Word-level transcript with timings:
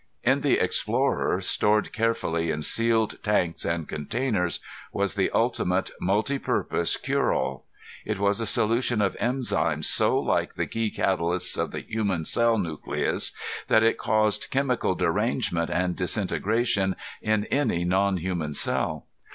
In 0.23 0.41
the 0.41 0.57
Explorer, 0.59 1.41
stored 1.41 1.93
carefully 1.93 2.49
in 2.49 2.63
sealed 2.63 3.21
tanks 3.21 3.63
and 3.63 3.87
containers, 3.87 4.59
was 4.91 5.13
the 5.13 5.29
ultimate, 5.29 5.91
multi 6.01 6.39
purpose 6.39 6.97
cureall. 6.97 7.65
It 8.03 8.17
was 8.17 8.39
a 8.39 8.47
solution 8.47 8.99
of 8.99 9.15
enzymes 9.19 9.85
so 9.85 10.17
like 10.17 10.55
the 10.55 10.65
key 10.65 10.89
catalysts 10.89 11.55
of 11.55 11.69
the 11.69 11.81
human 11.87 12.25
cell 12.25 12.57
nucleus 12.57 13.31
that 13.67 13.83
it 13.83 13.99
caused 13.99 14.49
chemical 14.49 14.95
derangement 14.95 15.69
and 15.69 15.95
disintegration 15.95 16.95
in 17.21 17.45
any 17.51 17.83
non 17.85 18.17
human 18.17 18.55
cell. 18.55 19.05